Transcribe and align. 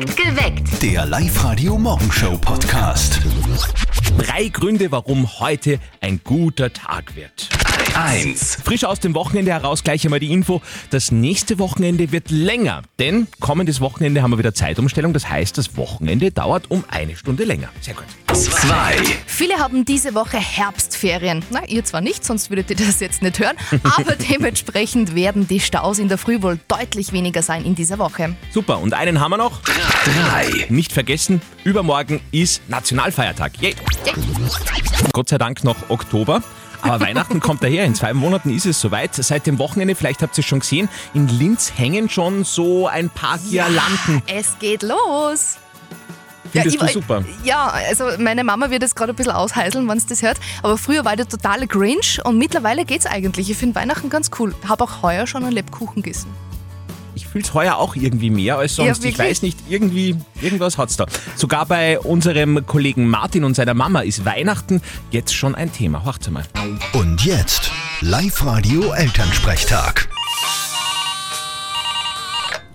Geweckt. 0.00 0.80
Der 0.80 1.04
Live-Radio-Morgenshow-Podcast. 1.06 3.20
Drei 4.16 4.46
Gründe, 4.48 4.92
warum 4.92 5.40
heute 5.40 5.80
ein 6.00 6.20
guter 6.22 6.72
Tag 6.72 7.16
wird. 7.16 7.48
1. 7.94 8.58
Frisch 8.62 8.84
aus 8.84 9.00
dem 9.00 9.14
Wochenende 9.14 9.50
heraus 9.50 9.82
gleich 9.82 10.04
einmal 10.04 10.20
die 10.20 10.30
Info. 10.32 10.62
Das 10.90 11.10
nächste 11.10 11.58
Wochenende 11.58 12.12
wird 12.12 12.30
länger, 12.30 12.82
denn 13.00 13.26
kommendes 13.40 13.80
Wochenende 13.80 14.22
haben 14.22 14.30
wir 14.30 14.38
wieder 14.38 14.54
Zeitumstellung. 14.54 15.12
Das 15.12 15.28
heißt, 15.28 15.58
das 15.58 15.76
Wochenende 15.76 16.30
dauert 16.30 16.70
um 16.70 16.84
eine 16.88 17.16
Stunde 17.16 17.42
länger. 17.42 17.68
Sehr 17.80 17.94
gut. 17.94 18.04
2. 18.32 18.98
Viele 19.26 19.58
haben 19.58 19.84
diese 19.84 20.14
Woche 20.14 20.38
Herbstferien. 20.38 21.44
Na, 21.50 21.66
ihr 21.66 21.84
zwar 21.84 22.00
nicht, 22.00 22.24
sonst 22.24 22.50
würdet 22.50 22.70
ihr 22.70 22.76
das 22.76 23.00
jetzt 23.00 23.20
nicht 23.20 23.40
hören, 23.40 23.56
aber 23.82 24.14
dementsprechend 24.14 25.16
werden 25.16 25.48
die 25.48 25.58
Staus 25.58 25.98
in 25.98 26.06
der 26.08 26.18
Früh 26.18 26.40
wohl 26.40 26.60
deutlich 26.68 27.12
weniger 27.12 27.42
sein 27.42 27.64
in 27.64 27.74
dieser 27.74 27.98
Woche. 27.98 28.36
Super. 28.52 28.78
Und 28.78 28.94
einen 28.94 29.18
haben 29.20 29.32
wir 29.32 29.38
noch. 29.38 29.60
3. 30.04 30.66
Nicht 30.68 30.92
vergessen, 30.92 31.40
übermorgen 31.64 32.20
ist 32.30 32.62
Nationalfeiertag. 32.68 33.60
Yay. 33.60 33.74
Gott 35.12 35.28
sei 35.28 35.38
Dank 35.38 35.64
noch 35.64 35.90
Oktober. 35.90 36.42
Aber 36.82 37.00
Weihnachten 37.06 37.40
kommt 37.40 37.62
daher. 37.62 37.84
In 37.84 37.94
zwei 37.94 38.14
Monaten 38.14 38.54
ist 38.54 38.66
es 38.66 38.80
soweit. 38.80 39.14
Seit 39.14 39.46
dem 39.46 39.58
Wochenende, 39.58 39.94
vielleicht 39.94 40.22
habt 40.22 40.36
ihr 40.38 40.42
es 40.42 40.46
schon 40.46 40.60
gesehen, 40.60 40.88
in 41.14 41.28
Linz 41.28 41.72
hängen 41.76 42.08
schon 42.08 42.44
so 42.44 42.86
ein 42.86 43.10
paar 43.10 43.38
Girlanden. 43.38 44.22
Es 44.26 44.58
geht 44.58 44.82
los. 44.82 45.58
Findest 46.52 46.76
ich 46.76 46.80
du 46.80 46.88
super? 46.88 47.24
Ja, 47.44 47.66
also 47.88 48.04
meine 48.18 48.42
Mama 48.42 48.70
wird 48.70 48.82
jetzt 48.82 48.96
gerade 48.96 49.12
ein 49.12 49.16
bisschen 49.16 49.32
ausheiseln, 49.32 49.86
wenn 49.88 50.00
sie 50.00 50.06
das 50.06 50.22
hört. 50.22 50.38
Aber 50.62 50.78
früher 50.78 51.04
war 51.04 51.14
der 51.16 51.28
totale 51.28 51.66
Grinch 51.66 52.20
und 52.24 52.38
mittlerweile 52.38 52.84
geht's 52.84 53.06
eigentlich. 53.06 53.50
Ich 53.50 53.56
finde 53.56 53.74
Weihnachten 53.74 54.08
ganz 54.08 54.30
cool. 54.38 54.54
Habe 54.66 54.84
auch 54.84 55.02
heuer 55.02 55.26
schon 55.26 55.44
einen 55.44 55.52
Lebkuchen 55.52 56.02
gegessen. 56.02 56.30
Ich 57.14 57.26
fühle 57.26 57.44
es 57.44 57.54
heuer 57.54 57.76
auch 57.76 57.96
irgendwie 57.96 58.30
mehr 58.30 58.58
als 58.58 58.76
sonst. 58.76 59.02
Ja, 59.02 59.10
ich 59.10 59.18
weiß 59.18 59.42
nicht, 59.42 59.58
irgendwie, 59.68 60.16
irgendwas 60.40 60.78
hat's 60.78 60.96
da. 60.96 61.06
Sogar 61.36 61.66
bei 61.66 61.98
unserem 61.98 62.64
Kollegen 62.66 63.08
Martin 63.08 63.44
und 63.44 63.54
seiner 63.54 63.74
Mama 63.74 64.00
ist 64.00 64.24
Weihnachten 64.24 64.80
jetzt 65.10 65.34
schon 65.34 65.54
ein 65.54 65.70
Thema. 65.72 66.04
Hört 66.04 66.30
mal. 66.30 66.44
Und 66.92 67.24
jetzt 67.24 67.70
Live-Radio-Elternsprechtag. 68.00 70.08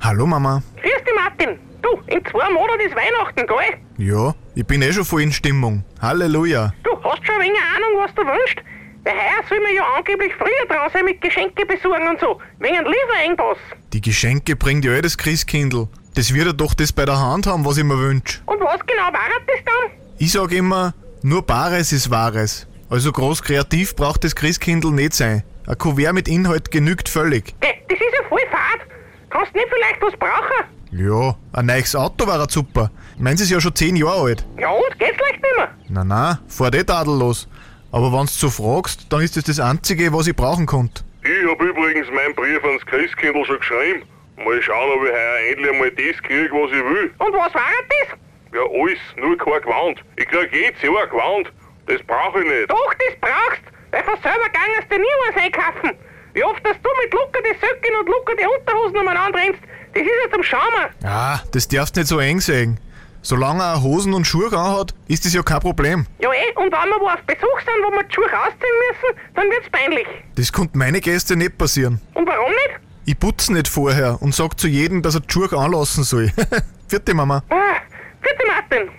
Hallo 0.02 0.26
Mama. 0.26 0.62
Grüß 0.82 0.92
dich, 1.06 1.14
Martin. 1.16 1.60
Du, 1.82 1.90
in 2.08 2.22
zwei 2.26 2.50
Monaten 2.50 2.82
ist 2.82 2.94
Weihnachten, 2.96 3.46
gell? 3.48 3.78
Ja, 3.98 4.34
ich 4.56 4.66
bin 4.66 4.82
eh 4.82 4.92
schon 4.92 5.06
voll 5.06 5.22
in 5.22 5.32
Stimmung. 5.32 5.84
Halleluja. 6.02 6.74
Du 6.84 6.92
hast 7.04 7.24
schon 7.26 7.36
ein 7.36 7.42
wenig 7.42 7.60
Ahnung, 7.76 8.00
was 8.04 8.14
du 8.16 8.22
wünschst? 8.24 8.58
Weil 9.04 9.14
heuer 9.14 9.44
soll 9.50 9.60
man 9.60 9.76
ja 9.76 9.84
angeblich 9.98 10.34
früher 10.38 10.66
dran 10.68 10.90
sein 10.94 11.06
mit 11.06 11.20
Geschenke 11.22 11.66
besorgen 11.66 12.08
und 12.08 12.20
so. 12.20 12.40
Wegen 12.60 12.78
einem 12.78 12.88
Lieferengpass. 12.88 13.58
Die 13.92 14.02
Geschenke 14.02 14.56
bringt 14.56 14.86
ja 14.86 14.94
eh 14.94 15.02
das 15.02 15.18
Christkindl. 15.18 15.88
Das 16.16 16.34
wird 16.34 16.48
er 16.48 16.54
doch 16.54 16.74
das 16.74 16.94
bei 16.94 17.06
der 17.06 17.20
Hand 17.20 17.48
haben, 17.48 17.66
was 17.66 17.78
ich 17.78 17.84
mir 17.84 17.98
wünsch. 17.98 18.42
Und 18.46 18.62
was 18.62 18.80
genau 18.86 19.12
war 19.12 19.30
das 19.48 19.60
dann? 19.66 19.92
Ich 20.20 20.32
sag 20.32 20.52
immer, 20.52 20.94
nur 21.22 21.42
Bares 21.42 21.92
ist 21.92 22.10
Wahres. 22.10 22.68
Also 22.90 23.12
groß 23.12 23.42
kreativ 23.42 23.96
braucht 23.96 24.24
das 24.24 24.36
Christkindl 24.36 24.92
nicht 24.92 25.14
sein. 25.14 25.44
Ein 25.66 25.78
Kuvert 25.78 26.14
mit 26.14 26.28
Inhalt 26.28 26.72
genügt 26.72 27.10
völlig. 27.10 27.56
Geh, 27.60 27.74
das 27.90 27.98
ist 27.98 28.14
ja 28.18 28.28
voll 28.30 28.40
fad. 28.52 28.88
Kannst 29.30 29.54
nicht 29.56 29.68
vielleicht 29.74 30.02
was 30.02 30.14
brauchen? 30.18 30.70
Ja, 30.92 31.36
ein 31.54 31.66
neues 31.66 31.96
Auto 31.96 32.28
war 32.28 32.48
super. 32.50 32.92
Meins 33.18 33.42
ist 33.42 33.50
ja 33.50 33.60
schon 33.60 33.74
zehn 33.74 33.96
Jahre 33.96 34.22
alt. 34.22 34.46
Ja 34.60 34.70
und? 34.70 35.00
Geht's 35.00 35.20
leicht 35.20 35.42
nicht 35.42 35.58
mehr? 35.58 35.70
Na 35.90 36.04
na, 36.04 36.40
fahrt 36.48 36.76
eh 36.76 36.84
tadellos. 36.84 37.48
Aber 37.94 38.12
wenn's 38.12 38.40
so 38.40 38.50
fragst, 38.50 39.06
dann 39.14 39.22
ist 39.22 39.38
das 39.38 39.44
das 39.44 39.60
Einzige, 39.60 40.12
was 40.12 40.26
ich 40.26 40.36
brauchen 40.36 40.66
konnte. 40.66 41.04
Ich 41.22 41.48
hab 41.48 41.62
übrigens 41.62 42.10
meinen 42.10 42.34
Brief 42.34 42.64
ans 42.64 42.84
Christkindl 42.88 43.46
schon 43.46 43.60
geschrieben. 43.60 44.02
Mal 44.36 44.60
schauen, 44.64 44.98
ob 44.98 45.06
ich 45.06 45.12
heuer 45.14 45.38
endlich 45.52 45.72
einmal 45.72 45.92
das 45.92 46.18
krieg, 46.24 46.50
was 46.52 46.72
ich 46.72 46.84
will. 46.84 47.14
Und 47.20 47.34
was 47.34 47.54
war 47.54 47.70
das? 47.94 48.18
Ja, 48.52 48.62
alles, 48.66 48.98
nur 49.16 49.38
kein 49.38 49.62
Gewand. 49.62 50.04
Ich 50.16 50.26
krieg 50.28 50.50
jedes 50.52 50.82
Jahr 50.82 51.04
ein 51.04 51.10
Gewand. 51.12 51.54
Das 51.86 52.02
brauch 52.08 52.36
ich 52.36 52.46
nicht. 52.50 52.72
Doch, 52.72 52.94
das 52.96 53.16
brauchst. 53.22 53.62
Weil 53.92 54.04
von 54.04 54.18
selber 54.24 54.50
gangst 54.50 54.90
du 54.90 54.98
nie 54.98 55.16
was 55.30 55.44
einkaufen. 55.44 55.92
Wie 56.34 56.44
oft, 56.44 56.66
dass 56.66 56.78
du 56.82 56.90
mit 57.04 57.14
Luca 57.14 57.40
die 57.46 57.60
Söcken 57.62 57.96
und 58.00 58.10
Luca 58.10 58.34
die 58.34 58.48
Unterhosen 58.58 58.98
umeinander 58.98 59.38
rennst, 59.38 59.62
das 59.94 60.02
ist 60.02 60.10
ja 60.26 60.32
zum 60.34 60.42
Schaumen. 60.42 60.90
Ah, 61.04 61.42
das 61.52 61.68
darfst 61.68 61.96
nicht 61.96 62.08
so 62.08 62.18
eng 62.18 62.40
sehen. 62.40 62.80
Solange 63.26 63.64
er 63.64 63.82
Hosen 63.82 64.14
und 64.14 64.28
Schuhe 64.28 64.48
anhat, 64.48 64.94
ist 65.08 65.24
das 65.24 65.34
ja 65.34 65.42
kein 65.44 65.62
Problem. 65.62 66.06
Ja 66.20 66.30
eh, 66.34 66.52
und 66.58 66.66
wenn 66.66 66.90
wir 66.90 67.00
wo 67.00 67.08
auf 67.08 67.22
Besuch 67.26 67.60
sind, 67.60 67.82
wo 67.82 67.90
wir 67.90 68.04
die 68.04 68.14
Schuhe 68.14 68.26
rausziehen 68.26 68.76
müssen, 68.90 69.18
dann 69.34 69.46
wird's 69.50 69.70
peinlich. 69.72 70.06
Das 70.36 70.52
konnte 70.52 70.78
meine 70.78 71.00
Gäste 71.00 71.38
nicht 71.38 71.58
passieren. 71.58 72.02
Und 72.16 72.28
warum 72.28 72.52
nicht? 72.52 72.82
Ich 73.06 73.18
putze 73.18 73.54
nicht 73.54 73.70
vorher 73.70 74.22
und 74.22 74.36
sag 74.36 74.60
zu 74.60 74.68
jedem, 74.68 75.02
dass 75.02 75.16
er 75.16 75.22
die 75.22 75.32
Schuhe 75.32 75.58
anlassen 75.58 76.04
soll. 76.04 76.34
Vierte 76.90 77.14
Mama. 77.14 77.42
Ah, 77.50 77.78
bitte 78.22 78.46
Martin. 78.46 78.90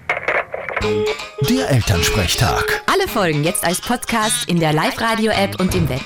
Der 1.50 1.70
Elternsprechtag. 1.70 2.82
Alle 2.90 3.06
Folgen 3.06 3.44
jetzt 3.44 3.62
als 3.62 3.82
Podcast 3.82 4.48
in 4.48 4.58
der 4.58 4.72
Live-Radio-App 4.72 5.60
und 5.60 5.74
im 5.74 5.86
Web. 5.90 6.00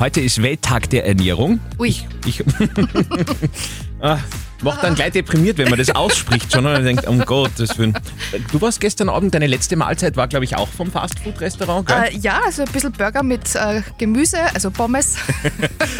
Heute 0.00 0.20
ist 0.20 0.42
Welttag 0.42 0.90
der 0.90 1.06
Ernährung. 1.06 1.60
Ui. 1.78 1.94
Ich 2.26 2.44
ah, 4.00 4.18
macht 4.64 4.82
dann 4.82 4.94
gleich 4.94 5.12
deprimiert, 5.12 5.58
wenn 5.58 5.68
man 5.68 5.78
das 5.78 5.90
ausspricht 5.90 6.52
schon 6.52 6.66
und 6.66 6.72
man 6.72 6.84
denkt, 6.84 7.06
um 7.06 7.20
Gottes 7.20 7.78
Willen. 7.78 7.96
Du 8.50 8.60
warst 8.60 8.80
gestern 8.80 9.08
Abend, 9.08 9.34
deine 9.34 9.46
letzte 9.46 9.76
Mahlzeit 9.76 10.16
war, 10.16 10.26
glaube 10.26 10.44
ich, 10.44 10.56
auch 10.56 10.68
vom 10.68 10.90
Fastfood-Restaurant, 10.90 11.86
gell? 11.86 12.04
Äh, 12.04 12.18
ja, 12.18 12.40
also 12.44 12.62
ein 12.62 12.72
bisschen 12.72 12.92
Burger 12.92 13.22
mit 13.22 13.54
äh, 13.54 13.82
Gemüse, 13.98 14.38
also 14.54 14.70
Pommes. 14.70 15.16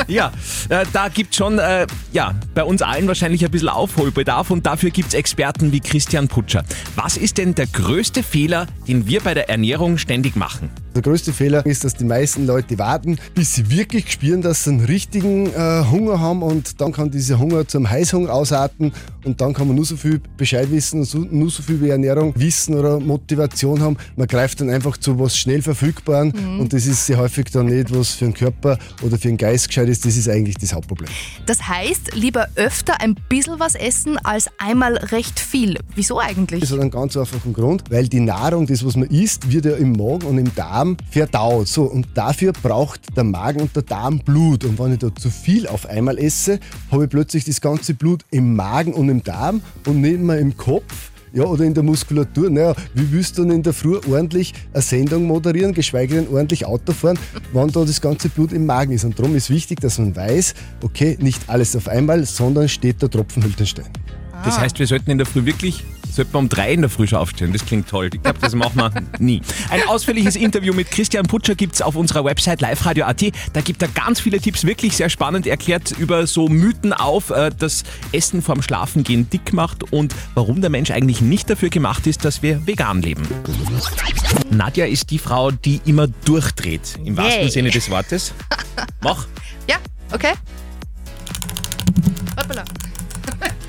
Ja, 0.09 0.33
äh, 0.69 0.85
da 0.93 1.09
gibt 1.09 1.35
schon 1.35 1.59
äh, 1.59 1.87
ja, 2.13 2.35
bei 2.55 2.65
uns 2.65 2.83
allen 2.83 3.07
wahrscheinlich 3.07 3.45
ein 3.45 3.51
bisschen 3.51 3.69
Aufholbedarf 3.69 4.51
und 4.51 4.67
dafür 4.67 4.91
gibt 4.91 5.09
es 5.09 5.15
Experten 5.15 5.73
wie 5.73 5.81
Christian 5.81 6.29
Putscher. 6.29 6.65
Was 6.97 7.17
ist 7.17 7.39
denn 7.39 7.55
der 7.55 7.67
größte 7.67 8.23
Fehler, 8.23 8.67
den 8.89 9.07
wir 9.07 9.21
bei 9.21 9.35
der 9.35 9.49
Ernährung 9.49 9.99
ständig 9.99 10.37
machen? 10.37 10.71
Der 10.95 11.03
größte 11.03 11.33
Fehler 11.33 11.67
ist, 11.67 11.83
dass 11.83 11.95
die 11.95 12.05
meisten 12.05 12.47
Leute 12.47 12.79
warten, 12.79 13.19
bis 13.35 13.55
sie 13.55 13.69
wirklich 13.69 14.13
spüren, 14.13 14.43
dass 14.43 14.63
sie 14.63 14.71
einen 14.71 14.85
richtigen 14.85 15.47
äh, 15.47 15.83
Hunger 15.91 16.21
haben 16.21 16.41
und 16.43 16.81
dann 16.81 16.93
kann 16.93 17.11
dieser 17.11 17.41
Hunger 17.41 17.67
zum 17.67 17.91
Heißhunger 17.91 18.33
ausarten 18.33 18.93
und 19.25 19.41
dann 19.41 19.55
kann 19.55 19.67
man 19.67 19.75
nur 19.75 19.85
so 19.85 19.97
viel 19.97 20.21
Bescheid 20.37 20.71
wissen 20.71 21.01
und 21.01 21.33
nur 21.33 21.51
so 21.51 21.65
viel 21.65 21.77
über 21.77 21.89
Ernährung 21.89 22.33
wissen 22.37 22.77
oder 22.77 23.01
Motivation 23.01 23.81
haben. 23.81 23.97
Man 24.15 24.29
greift 24.29 24.61
dann 24.61 24.71
einfach 24.71 24.97
zu 24.97 25.19
was 25.19 25.37
schnell 25.37 25.63
verfügbaren 25.63 26.33
und 26.61 26.73
das 26.73 26.87
ist 26.87 27.07
sehr 27.07 27.19
häufig 27.19 27.47
dann 27.51 27.67
nicht, 27.67 27.93
was 27.93 28.11
für 28.11 28.27
den 28.27 28.35
Körper 28.35 28.79
oder 29.03 29.19
für 29.19 29.27
den 29.27 29.37
Geist 29.37 29.67
gescheit 29.67 29.89
ist. 29.89 30.07
Das 30.07 30.17
ist 30.17 30.29
eigentlich 30.29 30.59
das 30.59 30.75
Hauptproblem. 30.75 31.11
Das 31.47 31.67
heißt, 31.67 32.15
lieber 32.15 32.47
öfter 32.55 33.01
ein 33.01 33.17
bisschen 33.29 33.59
was 33.59 33.75
essen 33.75 34.17
als 34.19 34.49
einmal 34.59 34.97
recht 34.97 35.41
viel. 35.41 35.77
Wieso 35.97 36.21
eigentlich? 36.21 36.61
Das 36.61 36.71
hat 36.71 36.79
einen 36.79 36.93
ganz 36.93 37.17
einfachen 37.17 37.53
Grund, 37.53 37.83
weil 37.91 38.07
die 38.07 38.21
Nahrung, 38.21 38.69
das 38.69 38.85
was 38.85 38.95
man 38.95 39.09
isst, 39.09 39.51
wird 39.51 39.65
ja 39.65 39.75
im 39.75 39.91
Magen 39.93 40.27
und 40.27 40.39
im 40.39 40.55
Darm 40.55 40.84
verdaut. 41.11 41.69
So, 41.69 41.85
und 41.85 42.07
dafür 42.15 42.53
braucht 42.53 43.17
der 43.17 43.25
Magen 43.25 43.61
und 43.61 43.75
der 43.75 43.83
Darm 43.83 44.19
Blut. 44.19 44.65
Und 44.65 44.79
wenn 44.79 44.93
ich 44.93 44.99
da 44.99 45.15
zu 45.15 45.31
viel 45.31 45.67
auf 45.67 45.87
einmal 45.87 46.19
esse, 46.19 46.61
habe 46.91 47.05
ich 47.05 47.11
plötzlich 47.11 47.45
das 47.45 47.61
ganze 47.61 47.95
Blut 47.95 48.25
im 48.31 48.55
Magen 48.55 48.93
und 48.93 49.09
im 49.09 49.23
Darm 49.23 49.61
und 49.87 50.01
nicht 50.01 50.21
mehr 50.21 50.39
im 50.39 50.57
Kopf. 50.57 51.11
Ja, 51.33 51.43
oder 51.43 51.65
in 51.65 51.75
der 51.75 51.83
Muskulatur. 51.83 52.49
Naja, 52.49 52.77
wie 52.95 53.11
willst 53.11 53.37
du 53.37 53.43
denn 53.43 53.57
in 53.57 53.63
der 53.65 53.73
Früh 53.73 53.97
ordentlich 54.09 54.55
eine 54.73 54.83
Sendung 54.83 55.25
moderieren, 55.25 55.75
geschweige 55.75 56.15
denn 56.15 56.29
ordentlich 56.29 56.65
Auto 56.65 56.93
fahren, 56.93 57.19
wenn 57.53 57.69
da 57.69 57.85
das 57.85 58.01
ganze 58.01 58.29
Blut 58.29 58.53
im 58.53 58.67
Magen 58.67 58.93
ist? 58.93 59.03
Und 59.05 59.19
darum 59.19 59.35
ist 59.35 59.51
wichtig, 59.51 59.81
dass 59.81 59.99
man 59.99 60.15
weiß, 60.15 60.55
okay, 60.85 61.19
nicht 61.21 61.43
alles 61.49 61.75
auf 61.75 61.89
einmal, 61.89 62.25
sondern 62.25 62.69
steht 62.69 63.03
der 63.03 63.11
Tropfen 63.11 63.43
hüllt 63.43 63.59
den 63.59 63.67
Stein. 63.67 63.91
Das 64.45 64.61
heißt, 64.61 64.79
wir 64.79 64.87
sollten 64.87 65.11
in 65.11 65.19
der 65.19 65.27
Früh 65.27 65.45
wirklich, 65.45 65.83
sollten 66.15 66.33
wir 66.33 66.39
um 66.39 66.49
drei 66.49 66.73
in 66.73 66.81
der 66.81 66.91
Früh 66.91 67.07
schon 67.07 67.19
aufstehen. 67.19 67.53
Das 67.53 67.65
klingt 67.65 67.89
toll. 67.89 68.11
Ich 68.13 68.23
glaube, 68.23 68.39
das 68.41 68.55
machen 68.55 68.77
wir 68.77 68.91
nie. 69.19 69.43
Ein 69.71 69.87
ausführliches 69.89 70.37
Interview 70.37 70.73
mit 70.73 70.91
Christian 70.91 71.27
Putscher 71.27 71.55
gibt 71.55 71.75
es 71.75 71.83
auf 71.83 71.97
unserer 71.97 72.25
Website 72.25 72.61
liveradio.at. 72.61 73.23
Da 73.53 73.61
gibt 73.61 73.83
er 73.83 73.89
ganz 73.89 74.21
viele 74.21 74.41
Tipps, 74.41 74.65
wirklich 74.65 74.97
sehr 74.97 75.11
spannend 75.11 75.47
erklärt 75.47 75.93
über 75.99 76.27
so 76.27 76.49
Mythen 76.49 76.93
auf, 76.93 77.31
äh, 77.31 77.51
dass 77.57 77.85
Essen 78.13 78.43
vorm 78.43 78.63
Schlafengehen 78.63 79.29
dick 79.31 79.53
macht 79.53 79.93
und 79.93 80.15
warum 80.35 80.61
der 80.61 80.71
Mensch 80.71 80.91
eigentlich 80.91 81.21
nicht 81.21 81.51
dafür 81.51 81.69
gemacht 81.69 82.07
ist, 82.07 82.25
dass 82.25 82.43
wir 82.43 82.67
vegan 82.67 83.03
leben. 83.03 83.27
Nadja 84.51 84.87
ist 84.87 85.11
die 85.11 85.19
Frau, 85.19 85.51
die 85.51 85.81
immer 85.85 86.07
durchdreht, 86.07 86.99
im 87.05 87.17
wahrsten 87.17 87.43
Yay. 87.43 87.51
Sinne 87.51 87.71
des 87.71 87.91
Wortes. 87.91 88.33
Mach. 89.03 89.27
Ja, 89.67 89.77
okay. 90.13 90.35
Hoppala. 92.39 92.65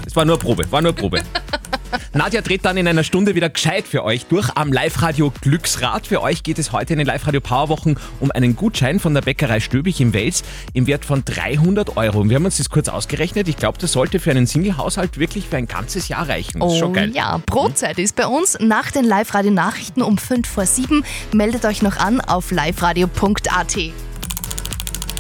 Es 0.05 0.13
war 0.13 0.25
nur 0.25 0.37
Probe, 0.37 0.69
war 0.69 0.81
nur 0.81 0.91
Probe. 0.91 1.23
Nadja 2.13 2.41
dreht 2.41 2.65
dann 2.65 2.77
in 2.77 2.87
einer 2.87 3.03
Stunde 3.03 3.35
wieder 3.35 3.49
gescheit 3.49 3.85
für 3.87 4.03
euch 4.03 4.25
durch 4.25 4.49
am 4.55 4.71
Live-Radio 4.71 5.31
Glücksrad. 5.41 6.07
Für 6.07 6.21
euch 6.21 6.43
geht 6.43 6.59
es 6.59 6.71
heute 6.71 6.93
in 6.93 6.99
den 6.99 7.07
Live-Radio 7.07 7.41
Powerwochen 7.41 7.97
um 8.19 8.31
einen 8.31 8.55
Gutschein 8.55 8.99
von 8.99 9.13
der 9.13 9.21
Bäckerei 9.21 9.59
Stöbig 9.59 9.99
im 10.01 10.13
Wels 10.13 10.43
im 10.73 10.87
Wert 10.87 11.05
von 11.05 11.23
300 11.25 11.97
Euro. 11.97 12.19
Und 12.19 12.29
wir 12.29 12.35
haben 12.35 12.45
uns 12.45 12.57
das 12.57 12.69
kurz 12.69 12.87
ausgerechnet. 12.89 13.47
Ich 13.47 13.57
glaube, 13.57 13.77
das 13.79 13.91
sollte 13.91 14.19
für 14.19 14.31
einen 14.31 14.47
Single-Haushalt 14.47 15.17
wirklich 15.17 15.47
für 15.47 15.57
ein 15.57 15.67
ganzes 15.67 16.07
Jahr 16.07 16.27
reichen. 16.27 16.59
Das 16.59 16.73
ist 16.73 16.79
schon 16.79 16.93
geil. 16.93 17.11
Oh 17.13 17.17
Ja, 17.17 17.41
Brotzeit 17.45 17.99
ist 17.99 18.15
bei 18.15 18.27
uns 18.27 18.57
nach 18.59 18.91
den 18.91 19.05
Live-Radio-Nachrichten 19.05 20.01
um 20.01 20.17
5 20.17 20.47
vor 20.47 20.65
7. 20.65 21.03
Meldet 21.33 21.65
euch 21.65 21.81
noch 21.81 21.97
an 21.97 22.21
auf 22.21 22.51
liveradio.at. 22.51 23.77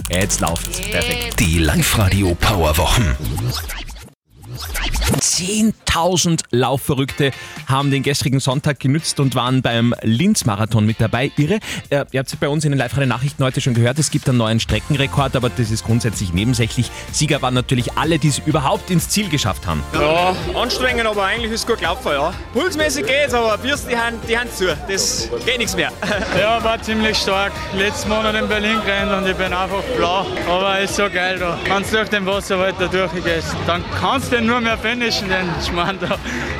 Jetzt 0.09 0.39
läuft's. 0.39 0.81
Perfekt. 0.81 1.39
Die 1.39 1.59
Live-Radio 1.59 2.35
Powerwochen. 2.35 3.15
10.000 5.35 6.43
Laufverrückte 6.51 7.31
haben 7.67 7.91
den 7.91 8.03
gestrigen 8.03 8.39
Sonntag 8.39 8.79
genützt 8.79 9.19
und 9.19 9.35
waren 9.35 9.61
beim 9.61 9.93
Linz-Marathon 10.01 10.85
mit 10.85 11.01
dabei. 11.01 11.31
Irre. 11.35 11.59
Äh, 11.89 12.05
ihr 12.11 12.19
habt 12.19 12.29
es 12.29 12.35
bei 12.37 12.47
uns 12.47 12.63
in 12.63 12.71
den 12.71 12.77
Live-Radio-Nachrichten 12.77 13.43
heute 13.43 13.59
schon 13.59 13.73
gehört, 13.73 13.99
es 13.99 14.11
gibt 14.11 14.29
einen 14.29 14.37
neuen 14.37 14.61
Streckenrekord, 14.61 15.35
aber 15.35 15.49
das 15.49 15.71
ist 15.71 15.83
grundsätzlich 15.83 16.31
nebensächlich. 16.31 16.89
Sieger 17.11 17.41
waren 17.41 17.53
natürlich 17.53 17.97
alle, 17.97 18.17
die 18.17 18.29
es 18.29 18.39
überhaupt 18.39 18.89
ins 18.89 19.09
Ziel 19.09 19.27
geschafft 19.27 19.67
haben. 19.67 19.83
Ja, 19.93 20.33
anstrengend, 20.57 21.05
aber 21.05 21.25
eigentlich 21.25 21.51
ist 21.51 21.61
es 21.61 21.67
gut 21.67 21.79
gelaufen, 21.79 22.11
ja. 22.13 22.33
Pulsmäßig 22.53 23.05
geht's, 23.05 23.33
aber 23.33 23.57
Bürsten 23.57 23.89
die 23.89 23.97
Hand, 23.97 24.17
die 24.29 24.37
Hand 24.37 24.53
zu. 24.55 24.65
Das 24.87 25.29
geht 25.45 25.57
nichts 25.57 25.75
mehr. 25.75 25.91
Ja, 26.39 26.63
war 26.63 26.81
ziemlich 26.81 27.17
stark. 27.17 27.51
Letzten 27.77 28.09
Monat 28.09 28.35
in 28.35 28.47
Berlin 28.47 28.77
gerannt 28.85 29.11
und 29.11 29.29
ich 29.29 29.35
bin 29.37 29.53
einfach 29.53 29.81
blau. 29.97 30.25
Aber 30.49 30.79
ist 30.79 30.95
so 30.95 31.09
geil 31.09 31.39
da. 31.39 31.57
Wenn 31.65 31.83
du 31.83 31.89
durch 31.89 32.09
den 32.09 32.25
Wasser 32.25 32.59
weiter 32.59 32.87
durchgehst, 32.87 33.55
dann 33.65 33.83
kannst 33.99 34.31
du 34.31 34.41
nur 34.41 34.59
mehr 34.59 34.77
finishen, 34.77 35.24
den 35.29 35.49
Schmarrn 35.65 35.97
da. 35.99 36.17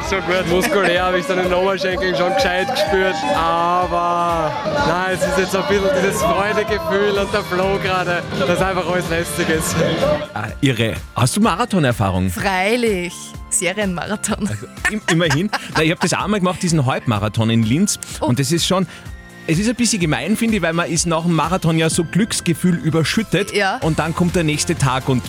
So 0.10 0.18
gut. 0.18 0.48
Muskulär 0.50 1.04
habe 1.04 1.20
ich 1.20 1.26
dann 1.26 1.40
in 1.40 1.46
den 1.46 1.54
Oberschenkeln 1.54 2.16
schon 2.16 2.34
gescheit 2.36 2.68
gespürt. 2.72 3.16
Aber 3.36 4.52
nein, 4.88 5.18
es 5.20 5.28
ist 5.28 5.38
jetzt 5.38 5.56
ein 5.56 5.68
bisschen 5.68 5.90
dieses 6.02 6.22
Freudegefühl 6.22 7.18
und 7.18 7.34
der 7.34 7.44
Flow 7.44 7.80
gerade, 7.82 8.22
dass 8.40 8.62
einfach 8.62 8.88
alles 8.90 9.10
lästig 9.10 9.50
ist. 9.50 9.76
Ah, 10.34 10.48
irre. 10.62 10.96
Hast 11.16 11.36
du 11.38 11.42
Marathonerfahrung? 11.42 12.30
Freilich. 12.30 13.14
Serienmarathon. 13.50 14.50
Im, 14.92 15.02
immerhin. 15.10 15.50
Na, 15.76 15.84
ich 15.84 15.92
habe 15.92 16.02
das 16.02 16.14
auch 16.14 16.28
mal 16.28 16.40
gemacht, 16.40 16.62
diesen 16.62 16.86
Halbmarathon 16.86 17.50
in 17.50 17.64
Linz. 17.64 18.00
Und 18.20 18.40
das 18.40 18.52
ist 18.52 18.66
schon. 18.66 18.88
Es 19.48 19.60
ist 19.60 19.70
ein 19.70 19.76
bisschen 19.76 20.00
gemein, 20.00 20.36
finde 20.36 20.56
ich, 20.58 20.62
weil 20.64 20.74
man 20.74 20.90
ist 20.90 21.06
nach 21.06 21.22
dem 21.22 21.34
Marathon 21.34 21.78
ja 21.78 21.90
so 21.90 22.04
Glücksgefühl 22.04 22.76
überschüttet. 22.78 23.54
Ja. 23.54 23.78
Und 23.78 24.00
dann 24.00 24.16
kommt 24.16 24.36
der 24.36 24.44
nächste 24.44 24.76
Tag 24.76 25.08
und 25.08 25.22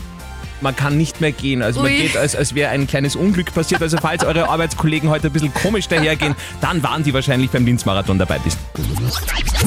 man 0.61 0.75
kann 0.75 0.97
nicht 0.97 1.20
mehr 1.20 1.32
gehen. 1.32 1.62
Also 1.62 1.81
man 1.81 1.93
Ui. 1.93 1.99
geht, 1.99 2.17
als, 2.17 2.35
als 2.35 2.55
wäre 2.55 2.70
ein 2.70 2.87
kleines 2.87 3.17
Unglück 3.17 3.53
passiert. 3.55 3.82
Also 3.82 3.99
falls 4.00 4.25
eure 4.25 4.49
Arbeitskollegen 4.49 5.11
heute 5.11 5.29
ein 5.29 5.32
bisschen 5.32 5.53
komisch 5.53 5.88
dahergehen, 5.88 6.35
dann 6.61 6.82
waren 6.82 7.03
die 7.03 7.12
wahrscheinlich 7.12 7.50
beim 7.50 7.64
Linz-Marathon 7.67 8.19
dabei 8.19 8.38
bist. 8.38 8.58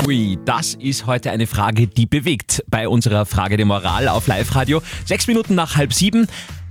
Ui, 0.08 0.38
das 0.46 0.76
ist 0.76 1.06
heute 1.06 1.32
eine 1.32 1.48
Frage, 1.48 1.88
die 1.88 2.06
bewegt 2.06 2.64
bei 2.68 2.88
unserer 2.88 3.26
Frage 3.26 3.58
der 3.58 3.66
Moral 3.66 4.08
auf 4.08 4.28
Live-Radio. 4.28 4.82
Sechs 5.06 5.28
Minuten 5.28 5.56
nach 5.56 5.76
halb 5.76 5.94
sieben. 5.94 6.28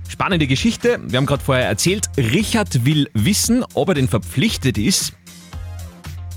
Spannende 0.07 0.47
Geschichte. 0.47 0.99
Wir 1.07 1.17
haben 1.17 1.27
gerade 1.27 1.43
vorher 1.43 1.67
erzählt, 1.67 2.09
Richard 2.17 2.83
will 2.83 3.09
wissen, 3.13 3.63
ob 3.75 3.89
er 3.89 3.93
denn 3.93 4.07
verpflichtet 4.07 4.77
ist, 4.79 5.13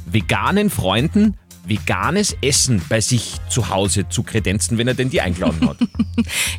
veganen 0.05 0.69
Freunden 0.69 1.39
veganes 1.65 2.37
Essen 2.43 2.83
bei 2.89 3.01
sich 3.01 3.37
zu 3.49 3.69
Hause 3.69 4.09
zu 4.09 4.23
kredenzen, 4.23 4.79
wenn 4.79 4.89
er 4.89 4.95
denn 4.95 5.11
die 5.11 5.21
eingeladen 5.21 5.69
hat. 5.69 5.77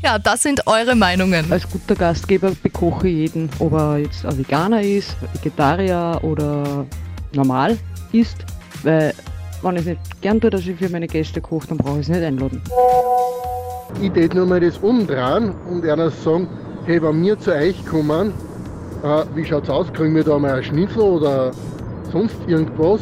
Ja, 0.03 0.19
das 0.19 0.43
sind 0.43 0.67
eure 0.67 0.95
Meinungen. 0.95 1.49
Als 1.51 1.69
guter 1.69 1.95
Gastgeber 1.95 2.51
bekoche 2.61 3.07
ich 3.07 3.15
jeden, 3.15 3.49
ob 3.59 3.73
er 3.73 3.99
jetzt 3.99 4.25
ein 4.25 4.37
Veganer 4.37 4.81
ist, 4.81 5.15
Vegetarier 5.33 6.19
oder 6.21 6.85
normal 7.33 7.77
ist, 8.11 8.37
weil 8.83 9.13
wenn 9.61 9.75
ich 9.75 9.81
es 9.81 9.87
nicht 9.87 10.21
gern 10.21 10.41
tue, 10.41 10.49
dass 10.49 10.67
ich 10.67 10.77
für 10.77 10.89
meine 10.89 11.07
Gäste 11.07 11.39
koche, 11.39 11.67
dann 11.67 11.77
brauche 11.77 11.99
ich 11.99 12.01
es 12.01 12.09
nicht 12.09 12.23
einladen. 12.23 12.61
Ich 14.01 14.11
tät 14.11 14.33
nur 14.33 14.45
mal 14.45 14.59
das 14.59 14.77
umdrehen 14.79 15.53
und 15.69 15.85
einer 15.85 16.09
sagen, 16.09 16.47
hey, 16.85 17.01
wenn 17.01 17.23
wir 17.23 17.39
zu 17.39 17.53
euch 17.53 17.85
kommen, 17.85 18.33
äh, 19.03 19.23
wie 19.35 19.45
schaut's 19.45 19.69
aus, 19.69 19.91
kriegen 19.93 20.15
wir 20.15 20.23
da 20.23 20.37
mal 20.37 20.55
ein 20.55 20.63
Schnitzel 20.63 21.01
oder 21.01 21.51
sonst 22.11 22.35
irgendwas? 22.47 23.01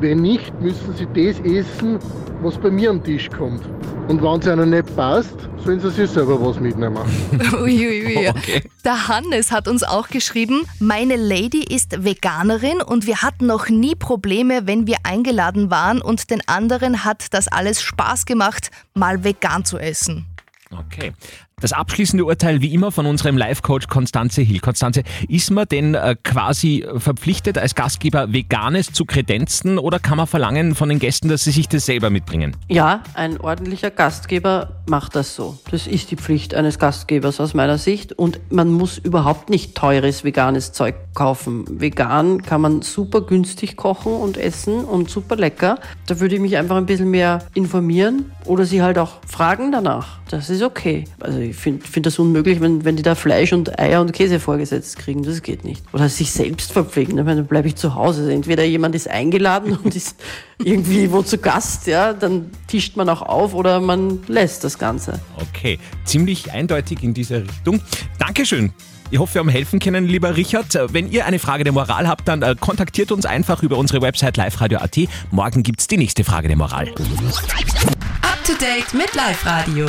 Wenn 0.00 0.22
nicht, 0.22 0.52
müssen 0.60 0.94
sie 0.94 1.06
das 1.06 1.40
essen, 1.40 1.98
was 2.42 2.58
bei 2.58 2.70
mir 2.70 2.90
am 2.90 3.02
Tisch 3.02 3.30
kommt. 3.30 3.62
Und 4.08 4.22
wenn 4.22 4.40
es 4.40 4.46
ihnen 4.46 4.70
nicht 4.70 4.94
passt, 4.96 5.34
sollen 5.64 5.80
sie 5.80 5.90
sich 5.90 6.10
selber 6.10 6.38
was 6.44 6.60
mitnehmen. 6.60 6.98
Uiuiui. 7.52 8.28
Okay. 8.28 8.62
Der 8.84 9.08
Hannes 9.08 9.50
hat 9.50 9.66
uns 9.66 9.82
auch 9.82 10.08
geschrieben, 10.08 10.66
meine 10.78 11.16
Lady 11.16 11.64
ist 11.64 12.04
Veganerin 12.04 12.82
und 12.82 13.06
wir 13.06 13.22
hatten 13.22 13.46
noch 13.46 13.68
nie 13.70 13.94
Probleme, 13.94 14.66
wenn 14.66 14.86
wir 14.86 14.98
eingeladen 15.04 15.70
waren 15.70 16.02
und 16.02 16.30
den 16.30 16.46
anderen 16.46 17.04
hat 17.04 17.32
das 17.32 17.48
alles 17.48 17.80
Spaß 17.80 18.26
gemacht, 18.26 18.70
mal 18.92 19.24
vegan 19.24 19.64
zu 19.64 19.78
essen. 19.78 20.26
Okay. 20.70 21.12
Das 21.60 21.72
abschließende 21.72 22.24
Urteil 22.24 22.60
wie 22.60 22.74
immer 22.74 22.90
von 22.90 23.06
unserem 23.06 23.36
Live-Coach 23.36 23.86
Konstanze 23.86 24.42
Hill. 24.42 24.60
Konstanze, 24.60 25.02
ist 25.28 25.50
man 25.50 25.66
denn 25.66 25.94
äh, 25.94 26.16
quasi 26.22 26.84
verpflichtet, 26.96 27.58
als 27.58 27.74
Gastgeber 27.74 28.32
Veganes 28.32 28.92
zu 28.92 29.04
kredenzen 29.04 29.78
oder 29.78 29.98
kann 29.98 30.16
man 30.16 30.26
verlangen 30.26 30.74
von 30.74 30.88
den 30.88 30.98
Gästen, 30.98 31.28
dass 31.28 31.44
sie 31.44 31.52
sich 31.52 31.68
das 31.68 31.86
selber 31.86 32.10
mitbringen? 32.10 32.56
Ja, 32.68 33.02
ein 33.14 33.40
ordentlicher 33.40 33.90
Gastgeber 33.90 34.82
macht 34.86 35.14
das 35.16 35.34
so. 35.34 35.58
Das 35.70 35.86
ist 35.86 36.10
die 36.10 36.16
Pflicht 36.16 36.54
eines 36.54 36.78
Gastgebers 36.78 37.40
aus 37.40 37.54
meiner 37.54 37.78
Sicht. 37.78 38.12
Und 38.12 38.40
man 38.50 38.70
muss 38.70 38.98
überhaupt 38.98 39.48
nicht 39.48 39.74
teures 39.74 40.24
veganes 40.24 40.72
Zeug 40.72 40.96
kaufen. 41.14 41.64
Vegan 41.68 42.42
kann 42.42 42.60
man 42.60 42.82
super 42.82 43.20
günstig 43.20 43.76
kochen 43.76 44.12
und 44.12 44.36
essen 44.36 44.84
und 44.84 45.08
super 45.08 45.36
lecker. 45.36 45.78
Da 46.06 46.20
würde 46.20 46.34
ich 46.34 46.40
mich 46.40 46.56
einfach 46.56 46.76
ein 46.76 46.86
bisschen 46.86 47.10
mehr 47.10 47.44
informieren 47.54 48.32
oder 48.44 48.64
sie 48.64 48.82
halt 48.82 48.98
auch 48.98 49.20
fragen 49.26 49.72
danach. 49.72 50.18
Das 50.28 50.50
ist 50.50 50.62
okay. 50.62 51.04
Also 51.20 51.38
ich 51.50 51.56
finde 51.56 51.86
find 51.86 52.06
das 52.06 52.18
unmöglich, 52.18 52.60
wenn, 52.60 52.84
wenn 52.84 52.96
die 52.96 53.02
da 53.02 53.14
Fleisch 53.14 53.52
und 53.52 53.78
Eier 53.78 54.00
und 54.00 54.12
Käse 54.12 54.40
vorgesetzt 54.40 54.98
kriegen. 54.98 55.22
Das 55.22 55.42
geht 55.42 55.64
nicht. 55.64 55.82
Oder 55.92 56.08
sich 56.08 56.30
selbst 56.32 56.72
verpflegen. 56.72 57.18
Ich 57.18 57.24
meine, 57.24 57.40
dann 57.40 57.46
bleibe 57.46 57.68
ich 57.68 57.76
zu 57.76 57.94
Hause. 57.94 58.22
Also 58.22 58.32
entweder 58.32 58.64
jemand 58.64 58.94
ist 58.94 59.08
eingeladen 59.08 59.76
und 59.84 59.94
ist 59.94 60.16
irgendwie 60.58 61.10
wo 61.10 61.22
zu 61.22 61.38
Gast, 61.38 61.86
ja, 61.86 62.12
dann 62.12 62.50
tischt 62.68 62.96
man 62.96 63.08
auch 63.08 63.22
auf 63.22 63.54
oder 63.54 63.80
man 63.80 64.20
lässt 64.28 64.64
das 64.64 64.78
Ganze. 64.78 65.20
Okay, 65.50 65.78
ziemlich 66.04 66.52
eindeutig 66.52 67.02
in 67.02 67.14
dieser 67.14 67.42
Richtung. 67.42 67.80
Dankeschön. 68.18 68.72
Ich 69.10 69.18
hoffe, 69.18 69.34
wir 69.34 69.40
haben 69.40 69.48
helfen 69.48 69.78
können, 69.78 70.06
lieber 70.06 70.36
Richard. 70.36 70.76
Wenn 70.92 71.10
ihr 71.10 71.26
eine 71.26 71.38
Frage 71.38 71.62
der 71.62 71.72
Moral 71.72 72.08
habt, 72.08 72.26
dann 72.26 72.42
äh, 72.42 72.56
kontaktiert 72.58 73.12
uns 73.12 73.26
einfach 73.26 73.62
über 73.62 73.76
unsere 73.76 74.00
Website 74.02 74.36
liveradio.at. 74.36 74.98
Morgen 75.30 75.62
gibt's 75.62 75.86
die 75.86 75.98
nächste 75.98 76.24
Frage 76.24 76.48
der 76.48 76.56
Moral. 76.56 76.88
Up 76.88 78.44
to 78.44 78.54
date 78.54 78.92
mit 78.92 79.14
Live 79.14 79.44
Radio. 79.46 79.86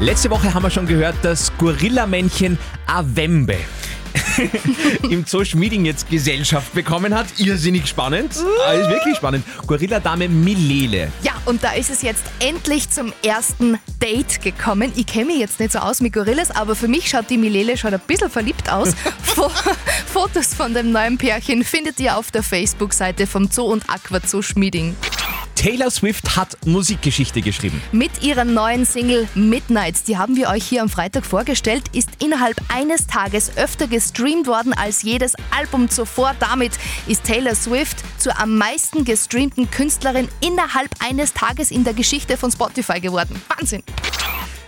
Letzte 0.00 0.30
Woche 0.30 0.54
haben 0.54 0.62
wir 0.62 0.70
schon 0.70 0.86
gehört, 0.86 1.16
das 1.22 1.50
Gorilla-Männchen 1.58 2.56
Avembe 2.86 3.56
im 5.10 5.26
Zoo 5.26 5.44
Schmieding 5.44 5.84
jetzt 5.84 6.08
Gesellschaft 6.08 6.72
bekommen 6.72 7.12
hat. 7.12 7.26
Irrsinnig 7.38 7.88
spannend. 7.88 8.32
Ah, 8.64 8.74
ist 8.74 8.88
wirklich 8.88 9.16
spannend. 9.16 9.44
Gorilla-Dame 9.66 10.28
Milele. 10.28 11.10
Ja, 11.24 11.32
und 11.46 11.64
da 11.64 11.72
ist 11.72 11.90
es 11.90 12.02
jetzt 12.02 12.22
endlich 12.38 12.88
zum 12.90 13.12
ersten 13.24 13.80
Date 14.00 14.40
gekommen. 14.40 14.92
Ich 14.94 15.06
kenne 15.06 15.26
mich 15.26 15.38
jetzt 15.38 15.58
nicht 15.58 15.72
so 15.72 15.80
aus 15.80 16.00
mit 16.00 16.12
Gorillas, 16.12 16.52
aber 16.52 16.76
für 16.76 16.86
mich 16.86 17.08
schaut 17.08 17.28
die 17.28 17.36
Milele 17.36 17.76
schon 17.76 17.92
ein 17.92 18.00
bisschen 18.06 18.30
verliebt 18.30 18.70
aus. 18.70 18.94
Fo 19.22 19.50
Fotos 20.06 20.54
von 20.54 20.74
dem 20.74 20.92
neuen 20.92 21.18
Pärchen 21.18 21.64
findet 21.64 21.98
ihr 21.98 22.16
auf 22.16 22.30
der 22.30 22.44
Facebook-Seite 22.44 23.26
vom 23.26 23.50
Zoo 23.50 23.64
und 23.64 23.90
Aqua 23.90 24.20
Zoo 24.24 24.42
Schmieding. 24.42 24.94
Taylor 25.58 25.90
Swift 25.90 26.36
hat 26.36 26.56
Musikgeschichte 26.66 27.42
geschrieben. 27.42 27.82
Mit 27.90 28.22
ihrer 28.22 28.44
neuen 28.44 28.86
Single 28.86 29.26
Midnights, 29.34 30.04
die 30.04 30.16
haben 30.16 30.36
wir 30.36 30.50
euch 30.50 30.62
hier 30.62 30.82
am 30.82 30.88
Freitag 30.88 31.26
vorgestellt, 31.26 31.82
ist 31.92 32.10
innerhalb 32.22 32.56
eines 32.72 33.08
Tages 33.08 33.56
öfter 33.56 33.88
gestreamt 33.88 34.46
worden 34.46 34.72
als 34.72 35.02
jedes 35.02 35.34
Album 35.50 35.90
zuvor. 35.90 36.36
Damit 36.38 36.78
ist 37.08 37.24
Taylor 37.24 37.56
Swift 37.56 38.04
zur 38.18 38.38
am 38.40 38.56
meisten 38.56 39.04
gestreamten 39.04 39.68
Künstlerin 39.68 40.28
innerhalb 40.40 40.90
eines 41.00 41.32
Tages 41.32 41.72
in 41.72 41.82
der 41.82 41.94
Geschichte 41.94 42.36
von 42.36 42.52
Spotify 42.52 43.00
geworden. 43.00 43.42
Wahnsinn! 43.48 43.82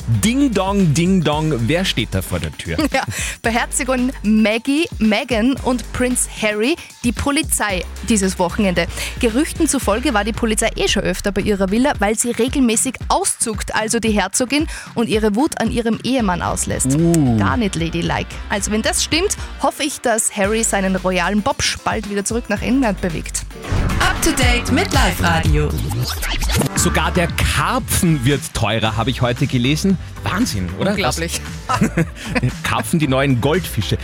Ding 0.07 0.52
Dong, 0.52 0.95
Ding 0.95 1.23
Dong, 1.23 1.52
wer 1.69 1.85
steht 1.85 2.09
da 2.12 2.23
vor 2.23 2.38
der 2.40 2.57
Tür? 2.57 2.76
Ja, 2.92 3.04
bei 3.42 3.50
Herzogin 3.50 4.11
Maggie, 4.23 4.88
Meghan 4.99 5.54
und 5.62 5.92
Prinz 5.92 6.28
Harry 6.42 6.75
die 7.04 7.12
Polizei 7.12 7.85
dieses 8.09 8.38
Wochenende. 8.38 8.87
Gerüchten 9.21 9.69
zufolge 9.69 10.12
war 10.12 10.25
die 10.25 10.33
Polizei 10.33 10.71
eh 10.76 10.88
schon 10.88 11.04
öfter 11.04 11.30
bei 11.30 11.42
ihrer 11.42 11.71
Villa, 11.71 11.92
weil 12.00 12.19
sie 12.19 12.30
regelmäßig 12.30 12.95
auszuckt, 13.09 13.75
also 13.75 14.00
die 14.00 14.11
Herzogin, 14.11 14.66
und 14.95 15.09
ihre 15.09 15.37
Wut 15.37 15.61
an 15.61 15.71
ihrem 15.71 16.00
Ehemann 16.02 16.42
auslässt. 16.42 16.99
Gar 17.38 17.57
nicht 17.57 17.76
ladylike. 17.76 18.35
Also 18.49 18.73
wenn 18.73 18.83
das 18.83 19.04
stimmt, 19.04 19.37
hoffe 19.62 19.85
ich, 19.85 20.00
dass 20.00 20.37
Harry 20.37 20.64
seinen 20.64 20.97
royalen 20.97 21.42
Bobsch 21.42 21.78
bald 21.85 22.11
wieder 22.11 22.25
zurück 22.25 22.45
nach 22.49 22.62
England 22.62 23.00
bewegt. 23.00 23.45
Up 24.00 24.21
to 24.23 24.30
date 24.33 24.73
mit 24.73 24.92
Live 24.92 25.23
Radio. 25.23 25.69
Sogar 26.75 27.12
der 27.12 27.28
Karpfen 27.28 28.25
wird 28.25 28.40
teurer, 28.54 28.97
habe 28.97 29.11
ich 29.11 29.21
heute 29.21 29.47
gelesen. 29.47 29.99
Wahnsinn, 30.23 30.69
oder? 30.78 30.90
Unglaublich. 30.90 31.40
Karpfen, 32.62 32.99
die 32.99 33.09
neuen 33.09 33.40
Goldfische. 33.40 33.99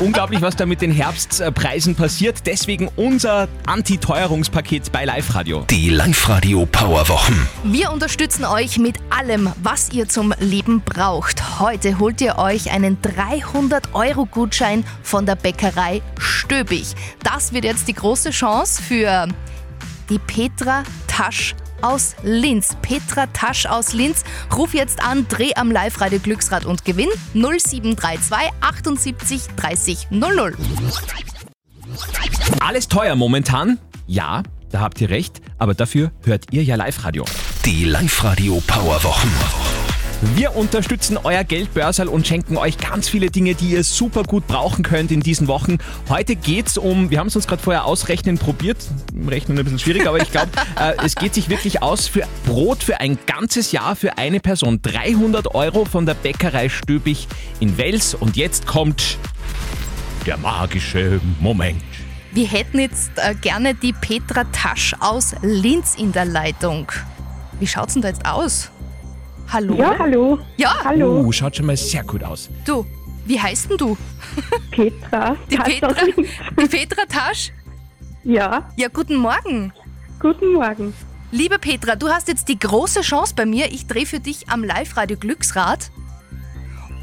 Unglaublich, 0.00 0.40
was 0.42 0.56
da 0.56 0.66
mit 0.66 0.80
den 0.80 0.90
Herbstpreisen 0.90 1.94
passiert. 1.94 2.46
Deswegen 2.46 2.88
unser 2.96 3.48
Anti-Teuerungspaket 3.66 4.92
bei 4.92 5.04
Live 5.04 5.34
Radio. 5.34 5.64
Die 5.70 5.90
Live-Radio 5.90 6.66
Powerwochen. 6.66 7.36
Wir 7.64 7.90
unterstützen 7.90 8.44
euch 8.44 8.78
mit 8.78 8.96
allem, 9.10 9.50
was 9.62 9.90
ihr 9.92 10.08
zum 10.08 10.34
Leben 10.38 10.82
braucht. 10.82 11.60
Heute 11.60 11.98
holt 11.98 12.20
ihr 12.20 12.38
euch 12.38 12.70
einen 12.70 12.98
300-Euro-Gutschein 13.02 14.84
von 15.02 15.26
der 15.26 15.36
Bäckerei 15.36 16.02
Stöbig. 16.18 16.94
Das 17.22 17.52
wird 17.52 17.64
jetzt 17.64 17.88
die 17.88 17.94
große 17.94 18.30
Chance 18.30 18.82
für 18.82 19.26
die 20.10 20.18
Petra 20.18 20.82
Tasch 21.06 21.54
aus 21.80 22.14
Linz. 22.22 22.76
Petra 22.82 23.26
Tasch 23.26 23.66
aus 23.66 23.92
Linz. 23.92 24.24
Ruf 24.54 24.74
jetzt 24.74 25.02
an, 25.02 25.26
dreh 25.28 25.54
am 25.54 25.70
Live-Radio 25.70 26.18
Glücksrad 26.18 26.64
und 26.64 26.84
gewinn 26.84 27.08
0732 27.32 28.50
78 28.60 29.42
30 29.56 30.08
00. 30.10 30.54
Alles 32.60 32.88
teuer 32.88 33.14
momentan? 33.16 33.78
Ja, 34.06 34.42
da 34.70 34.80
habt 34.80 35.00
ihr 35.00 35.10
recht, 35.10 35.40
aber 35.58 35.74
dafür 35.74 36.12
hört 36.24 36.52
ihr 36.52 36.62
ja 36.64 36.74
Live-Radio. 36.74 37.24
Die 37.64 37.84
Live-Radio 37.84 38.62
Powerwochen. 38.66 39.30
Wir 40.22 40.54
unterstützen 40.54 41.16
euer 41.22 41.44
Geldbörsal 41.44 42.06
und 42.06 42.26
schenken 42.26 42.58
euch 42.58 42.76
ganz 42.76 43.08
viele 43.08 43.30
Dinge, 43.30 43.54
die 43.54 43.70
ihr 43.70 43.82
super 43.82 44.22
gut 44.22 44.46
brauchen 44.46 44.84
könnt 44.84 45.10
in 45.10 45.20
diesen 45.20 45.48
Wochen. 45.48 45.78
Heute 46.10 46.36
geht's 46.36 46.76
um, 46.76 47.08
wir 47.08 47.18
haben 47.18 47.28
es 47.28 47.36
uns 47.36 47.46
gerade 47.46 47.62
vorher 47.62 47.86
ausrechnen 47.86 48.36
probiert, 48.36 48.76
rechnen 49.26 49.58
ein 49.58 49.64
bisschen 49.64 49.78
schwierig, 49.78 50.06
aber 50.06 50.20
ich 50.20 50.30
glaube, 50.30 50.50
äh, 50.78 50.92
es 51.02 51.14
geht 51.14 51.32
sich 51.32 51.48
wirklich 51.48 51.82
aus 51.82 52.06
für 52.06 52.28
Brot 52.44 52.82
für 52.82 53.00
ein 53.00 53.18
ganzes 53.24 53.72
Jahr 53.72 53.96
für 53.96 54.18
eine 54.18 54.40
Person. 54.40 54.82
300 54.82 55.54
Euro 55.54 55.86
von 55.86 56.04
der 56.04 56.14
Bäckerei 56.14 56.68
Stöbig 56.68 57.26
in 57.58 57.78
Wels 57.78 58.14
und 58.14 58.36
jetzt 58.36 58.66
kommt 58.66 59.16
der 60.26 60.36
magische 60.36 61.18
Moment. 61.40 61.82
Wir 62.32 62.46
hätten 62.46 62.78
jetzt 62.78 63.12
äh, 63.16 63.34
gerne 63.34 63.74
die 63.74 63.94
Petra 63.94 64.44
Tasch 64.52 64.94
aus 65.00 65.34
Linz 65.40 65.94
in 65.96 66.12
der 66.12 66.26
Leitung. 66.26 66.92
Wie 67.58 67.66
schaut's 67.66 67.94
denn 67.94 68.02
da 68.02 68.08
jetzt 68.08 68.26
aus? 68.26 68.70
Hallo? 69.52 69.74
Ja, 69.74 69.98
hallo. 69.98 70.38
Ja, 70.56 70.74
Hallo. 70.84 71.20
Uh, 71.22 71.32
schaut 71.32 71.56
schon 71.56 71.66
mal 71.66 71.76
sehr 71.76 72.04
gut 72.04 72.22
aus. 72.22 72.48
du. 72.64 72.86
Wie 73.26 73.38
heißt 73.38 73.70
denn 73.70 73.76
du? 73.76 73.96
Petra. 74.70 75.36
Die 75.50 75.56
Tasch 75.56 75.68
Petra, 75.80 75.94
die 76.58 76.66
Petra 76.68 77.04
Tasch? 77.06 77.52
Ja, 78.24 78.70
Ja, 78.76 78.88
guten 78.88 79.16
Morgen. 79.16 79.72
guten 80.18 80.54
Morgen. 80.54 80.94
Liebe 81.30 81.58
Petra, 81.58 81.94
du 81.96 82.08
hast 82.08 82.28
jetzt 82.28 82.48
die 82.48 82.58
große 82.58 83.02
Chance 83.02 83.34
bei 83.36 83.44
mir. 83.46 83.66
Ich 83.72 83.86
drehe 83.86 84.06
für 84.06 84.18
dich 84.20 84.48
am 84.48 84.64
Live-Radio 84.64 85.16
Glücksrad. 85.16 85.90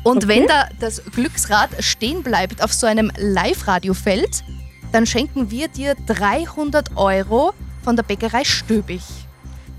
Und 0.03 0.25
Okay. 0.25 0.27
wenn 0.27 0.47
da 0.47 0.67
das 0.79 1.01
Glücksrad 1.13 1.69
stehen 1.83 2.23
bleibt 2.23 2.63
auf 2.63 2.73
so 2.73 2.87
einem 2.87 3.11
Live-Radio-Feld, 3.17 4.43
dann 4.91 5.05
schenken 5.05 5.49
wir 5.51 5.67
dir 5.67 5.95
300 6.07 6.97
Euro 6.97 7.53
von 7.83 7.95
der 7.95 8.03
Bäckerei 8.03 8.43
Stöbig. 8.43 9.01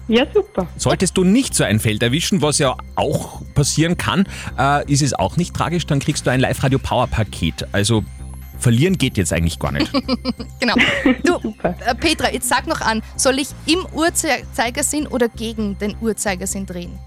Ja, 0.09 0.27
super. 0.33 0.67
Solltest 0.77 1.17
du 1.17 1.25
nicht 1.25 1.55
so 1.55 1.65
ein 1.65 1.81
Feld 1.81 2.03
erwischen, 2.03 2.41
was 2.43 2.59
ja 2.59 2.77
auch 2.95 3.43
passieren 3.55 3.97
kann, 3.97 4.27
äh, 4.59 4.91
ist 4.91 5.03
es 5.03 5.13
auch 5.15 5.37
nicht 5.37 5.55
tragisch, 5.55 5.87
dann 5.87 5.99
kriegst 6.01 6.27
du 6.27 6.31
ein 6.31 6.41
Live-Radio 6.41 6.79
Power-Paket. 6.79 7.69
Also 7.73 8.03
verlieren 8.59 8.97
geht 8.99 9.17
jetzt 9.19 9.33
eigentlich 9.33 9.59
gar 9.59 9.73
nicht. 9.73 9.93
Genau. 10.61 10.75
Du, 11.25 11.55
äh, 11.63 11.95
Petra, 11.95 12.33
jetzt 12.33 12.49
sag 12.49 12.67
noch 12.67 12.81
an, 12.81 13.03
soll 13.17 13.39
ich 13.39 13.49
im 13.67 13.87
Uhrzeigersinn 13.95 15.07
oder 15.07 15.29
gegen 15.29 15.79
den 15.79 15.95
Uhrzeigersinn 16.01 16.67
drehen? 16.67 16.99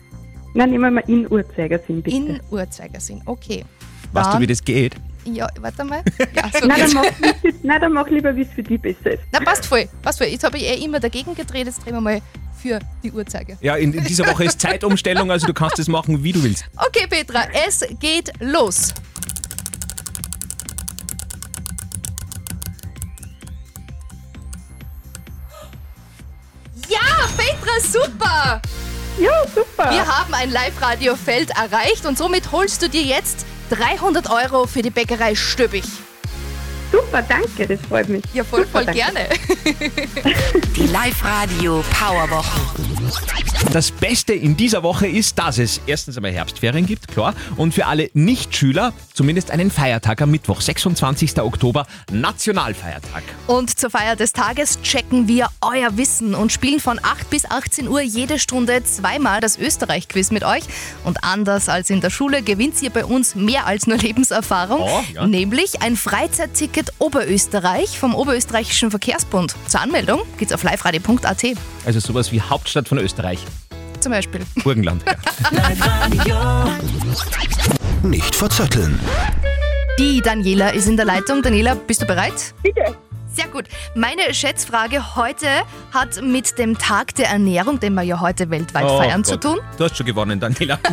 Nein, 0.53 0.69
nehmen 0.71 0.83
wir 0.83 0.91
mal 0.91 1.03
in 1.07 1.29
Uhrzeigersinn, 1.31 2.01
bitte. 2.01 2.15
In 2.15 2.39
Uhrzeigersinn, 2.49 3.21
okay. 3.25 3.65
Weißt 4.13 4.33
du, 4.33 4.39
wie 4.39 4.47
das 4.47 4.63
geht? 4.63 4.95
Ja, 5.25 5.47
warte 5.59 5.83
mal. 5.83 6.01
Ja, 6.35 6.49
so 6.59 6.65
Nein, 6.67 6.77
geht's. 6.79 6.93
dann 6.93 7.03
mach, 7.03 7.11
wie's 7.43 7.55
für- 7.61 7.67
nein, 7.67 7.81
dann 7.81 7.93
mach 7.93 8.07
lieber, 8.09 8.35
wie 8.35 8.41
es 8.41 8.49
für 8.49 8.63
dich 8.63 8.81
besser 8.81 9.11
ist. 9.11 9.23
Na, 9.31 9.39
passt 9.39 9.65
voll, 9.65 9.87
passt 10.01 10.17
voll. 10.17 10.27
Jetzt 10.27 10.43
habe 10.43 10.57
ich 10.57 10.63
eh 10.63 10.83
immer 10.83 10.99
dagegen 10.99 11.35
gedreht, 11.35 11.67
jetzt 11.67 11.85
drehen 11.85 11.93
wir 11.93 12.01
mal 12.01 12.21
für 12.61 12.79
die 13.03 13.11
Uhrzeiger. 13.11 13.57
Ja, 13.61 13.75
in, 13.75 13.93
in 13.93 14.03
dieser 14.03 14.27
Woche 14.27 14.45
ist 14.45 14.61
Zeitumstellung, 14.61 15.31
also 15.31 15.47
du 15.47 15.53
kannst 15.53 15.79
es 15.79 15.87
machen, 15.87 16.23
wie 16.23 16.31
du 16.31 16.43
willst. 16.43 16.65
Okay, 16.77 17.07
Petra, 17.07 17.45
es 17.65 17.83
geht 17.99 18.31
los. 18.39 18.93
Ja, 26.89 26.99
Petra, 27.37 27.79
super! 27.79 28.61
Ja, 29.19 29.45
super. 29.53 29.91
Wir 29.91 30.07
haben 30.07 30.33
ein 30.33 30.51
Live-Radio-Feld 30.51 31.51
erreicht 31.51 32.05
und 32.05 32.17
somit 32.17 32.51
holst 32.51 32.81
du 32.81 32.89
dir 32.89 33.03
jetzt 33.03 33.45
300 33.69 34.29
Euro 34.29 34.67
für 34.67 34.81
die 34.81 34.89
Bäckerei 34.89 35.35
Stöbig. 35.35 35.83
Super, 36.91 37.21
danke, 37.21 37.67
das 37.67 37.79
freut 37.87 38.09
mich. 38.09 38.23
Ja, 38.33 38.43
voll, 38.43 38.65
Super, 38.65 38.71
voll 38.71 38.85
danke. 38.85 38.99
gerne. 39.01 39.29
Die 40.75 40.87
Live-Radio 40.87 41.83
Powerwochen. 41.97 42.80
Das 43.71 43.91
Beste 43.91 44.33
in 44.33 44.57
dieser 44.57 44.83
Woche 44.83 45.07
ist, 45.07 45.37
dass 45.39 45.57
es 45.57 45.79
erstens 45.85 46.17
einmal 46.17 46.31
Herbstferien 46.31 46.85
gibt, 46.85 47.07
klar, 47.07 47.33
und 47.57 47.73
für 47.73 47.85
alle 47.85 48.09
Nichtschüler 48.13 48.91
zumindest 49.13 49.51
einen 49.51 49.71
Feiertag 49.71 50.21
am 50.21 50.31
Mittwoch, 50.31 50.59
26. 50.61 51.39
Oktober, 51.41 51.85
Nationalfeiertag. 52.11 53.23
Und 53.47 53.79
zur 53.79 53.89
Feier 53.89 54.15
des 54.15 54.33
Tages 54.33 54.81
checken 54.81 55.27
wir 55.27 55.47
euer 55.61 55.95
Wissen 55.97 56.33
und 56.35 56.51
spielen 56.51 56.79
von 56.79 56.99
8 57.01 57.29
bis 57.29 57.45
18 57.45 57.87
Uhr 57.87 58.01
jede 58.01 58.39
Stunde 58.39 58.83
zweimal 58.83 59.39
das 59.41 59.57
Österreich-Quiz 59.57 60.31
mit 60.31 60.43
euch. 60.43 60.63
Und 61.05 61.23
anders 61.23 61.69
als 61.69 61.89
in 61.89 62.01
der 62.01 62.09
Schule 62.09 62.41
gewinnt 62.41 62.81
ihr 62.81 62.89
bei 62.89 63.05
uns 63.05 63.35
mehr 63.35 63.67
als 63.67 63.87
nur 63.87 63.97
Lebenserfahrung, 63.97 64.81
Oh, 64.81 65.03
ja. 65.13 65.27
nämlich 65.27 65.81
ein 65.81 65.95
Freizeitticket 65.95 66.91
Oberösterreich 66.99 67.97
vom 67.99 68.15
Oberösterreichischen 68.15 68.89
Verkehrsbund. 68.89 69.55
Zur 69.67 69.81
Anmeldung 69.81 70.21
geht's 70.37 70.51
auf 70.51 70.63
liveradio.at 70.63 71.43
Also 71.85 71.99
sowas 71.99 72.31
wie 72.31 72.41
Hauptstadt 72.41 72.87
von 72.87 72.97
Österreich, 73.01 73.39
zum 73.99 74.11
Beispiel. 74.11 74.41
Burgenland. 74.63 75.03
Ja. 76.25 76.67
Nicht 78.03 78.35
verzetteln. 78.35 78.99
Die 79.99 80.21
Daniela 80.21 80.69
ist 80.69 80.87
in 80.87 80.97
der 80.97 81.05
Leitung. 81.05 81.43
Daniela, 81.43 81.75
bist 81.75 82.01
du 82.01 82.05
bereit? 82.07 82.53
Bitte. 82.63 82.95
Sehr 83.33 83.47
gut. 83.47 83.65
Meine 83.95 84.33
Schätzfrage 84.33 85.15
heute 85.15 85.47
hat 85.93 86.21
mit 86.21 86.57
dem 86.57 86.77
Tag 86.77 87.15
der 87.15 87.29
Ernährung, 87.29 87.79
den 87.79 87.93
wir 87.93 88.01
ja 88.01 88.19
heute 88.19 88.49
weltweit 88.49 88.83
Oh 88.85 88.97
feiern, 88.97 89.23
zu 89.23 89.33
Gott. 89.33 89.43
tun. 89.43 89.59
Du 89.77 89.85
hast 89.85 89.95
schon 89.95 90.05
gewonnen, 90.05 90.39
Daniela. 90.39 90.79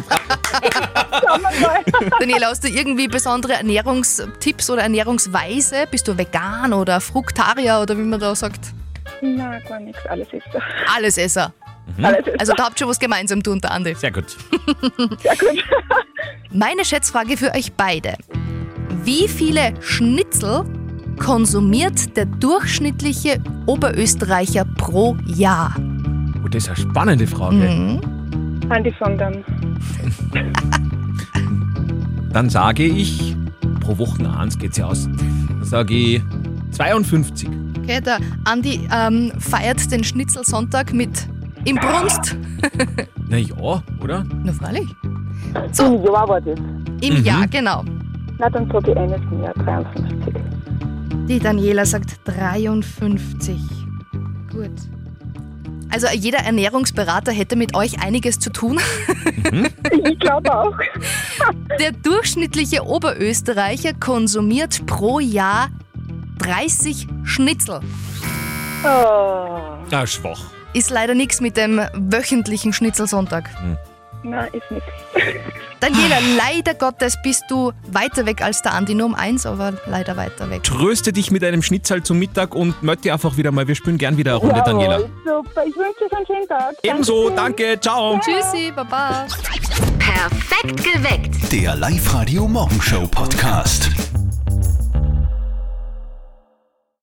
Daniela, 2.21 2.49
hast 2.49 2.62
du 2.62 2.69
irgendwie 2.69 3.09
besondere 3.09 3.55
Ernährungstipps 3.55 4.71
oder 4.71 4.83
Ernährungsweise? 4.83 5.87
Bist 5.91 6.07
du 6.07 6.17
vegan 6.17 6.73
oder 6.73 7.00
Fruktarier 7.00 7.81
oder 7.81 7.97
wie 7.97 8.03
man 8.03 8.21
da 8.21 8.35
sagt? 8.35 8.61
Nein, 9.21 9.62
gar 9.69 9.81
nichts, 9.81 10.05
alles. 10.07 10.29
Allesesser. 10.29 10.62
Alles 10.95 11.19
ist 11.19 11.37
Also 12.38 12.52
da 12.57 12.64
habt 12.64 12.76
ihr 12.76 12.85
schon 12.85 12.88
was 12.88 12.99
gemeinsam, 12.99 13.42
du 13.42 13.52
und 13.52 13.64
der 13.64 13.73
Andi. 13.73 13.95
Sehr 13.95 14.12
gut. 14.12 14.30
Sehr 15.18 15.37
gut. 15.37 15.64
Meine 16.52 16.85
Schätzfrage 16.85 17.37
für 17.37 17.54
euch 17.54 17.73
beide. 17.73 18.14
Wie 19.04 19.28
viele 19.28 19.75
Schnitzel 19.80 20.64
konsumiert 21.18 22.16
der 22.16 22.26
durchschnittliche 22.26 23.42
Oberösterreicher 23.66 24.64
pro 24.76 25.16
Jahr? 25.26 25.75
Oh, 26.45 26.49
das 26.49 26.64
ist 26.64 26.68
eine 26.68 26.90
spannende 26.90 27.26
Frage. 27.26 27.57
Mhm. 27.57 28.00
Andi 28.71 28.92
von 28.92 29.16
dann. 29.18 29.45
Dann 32.33 32.50
sage 32.50 32.85
ich, 32.85 33.35
pro 33.80 33.97
Woche 33.97 34.30
eins 34.38 34.59
geht's 34.59 34.76
ja 34.76 34.87
aus. 34.87 35.04
Dann 35.04 35.64
sage 35.64 35.95
ich 35.95 36.23
52. 36.73 37.49
Okay, 37.78 38.00
der 38.02 38.18
Andi 38.45 38.87
ähm, 38.95 39.33
feiert 39.38 39.90
den 39.90 40.04
Schnitzelsonntag 40.04 40.92
mit 40.92 41.26
Imbrunst. 41.65 42.37
Na 43.29 43.37
ja, 43.37 43.83
oder? 44.03 44.25
Na 44.45 44.53
freilich. 44.53 44.88
So. 45.73 45.85
Im 45.97 46.05
Jahr 46.05 46.29
war 46.29 46.41
das. 46.41 46.59
Im 47.00 47.19
Mhm. 47.19 47.25
Jahr, 47.25 47.47
genau. 47.49 47.85
Na, 48.38 48.49
dann 48.50 48.71
sage 48.71 48.93
ich 48.93 48.97
eines 48.97 49.21
mehr, 49.31 49.53
53. 49.55 50.35
Die 51.29 51.38
Daniela 51.38 51.85
sagt 51.85 52.21
53. 52.25 53.59
Gut. 54.50 54.71
Also 55.91 56.07
jeder 56.15 56.38
Ernährungsberater 56.41 57.33
hätte 57.33 57.57
mit 57.57 57.75
euch 57.75 58.03
einiges 58.05 58.38
zu 58.38 58.50
tun. 58.50 58.79
Ich 60.05 60.19
glaube 60.19 60.55
auch. 60.55 60.77
Der 61.81 61.93
durchschnittliche 61.93 62.85
Oberösterreicher 62.85 63.95
konsumiert 63.95 64.85
pro 64.85 65.19
Jahr 65.21 65.69
30 66.38 67.07
Schnitzel. 67.25 67.81
Oh. 68.85 68.87
Ah, 68.87 70.07
schwach. 70.07 70.50
Ist 70.75 70.91
leider 70.91 71.15
nichts 71.15 71.41
mit 71.41 71.57
dem 71.57 71.81
wöchentlichen 71.95 72.73
Schnitzelsonntag. 72.73 73.49
Nein, 74.23 74.49
ist 74.53 74.71
nichts. 74.71 74.89
Daniela, 75.81 76.17
leider 76.37 76.75
Gottes 76.75 77.17
bist 77.23 77.45
du 77.49 77.73
weiter 77.87 78.27
weg 78.27 78.43
als 78.43 78.63
der 78.63 78.75
Andi, 78.75 78.95
nur 78.95 79.07
um 79.07 79.15
eins, 79.15 79.47
aber 79.47 79.75
leider 79.87 80.17
weiter 80.17 80.51
weg. 80.51 80.65
Tröste 80.65 81.13
dich 81.13 81.31
mit 81.31 81.45
einem 81.45 81.63
Schnitzel 81.63 82.03
zum 82.03 82.19
Mittag 82.19 82.55
und 82.55 82.83
melde 82.83 83.03
dich 83.03 83.13
einfach 83.13 83.37
wieder 83.37 83.53
mal. 83.53 83.69
Wir 83.69 83.77
spielen 83.77 83.97
gern 83.97 84.17
wieder 84.17 84.33
eine 84.33 84.41
Runde, 84.41 84.63
Daniela. 84.65 84.99
super. 85.25 85.65
Ich 85.65 85.77
wünsche 85.77 86.05
euch 86.05 86.13
einen 86.17 86.27
schönen 86.27 86.49
Tag. 86.49 86.75
Ebenso, 86.83 87.31
danke, 87.31 87.79
ciao. 87.81 88.19
Tschüssi, 88.19 88.73
Baba. 88.75 89.27
Perfekt 89.99 90.83
geweckt. 90.83 91.53
Der 91.53 91.77
Live-Radio 91.77 92.49
Morgenshow 92.49 93.07
Podcast. 93.07 93.91